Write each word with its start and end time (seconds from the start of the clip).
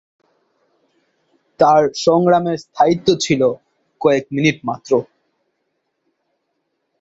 তার 1.59 1.81
সংগ্রামের 2.05 2.57
স্থায়িত্ব 2.65 3.07
ছিলো 3.25 3.49
কয়েক 4.01 4.25
মিনিট 4.35 4.57
মাত্র। 4.63 4.91